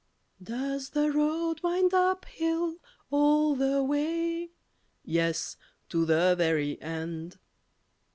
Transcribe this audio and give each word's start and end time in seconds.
Does 0.41 0.89
the 0.89 1.11
road 1.11 1.61
wind 1.61 1.93
up 1.93 2.25
hill 2.25 2.77
all 3.11 3.53
the 3.55 3.83
way? 3.83 4.49
Yes, 5.05 5.57
to 5.89 6.05
the 6.07 6.33
very 6.35 6.81
end. 6.81 7.37